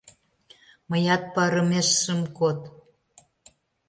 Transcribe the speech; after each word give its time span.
Мыят 0.89 1.23
парымеш 1.33 1.87
шым 2.01 2.21
код. 2.37 2.59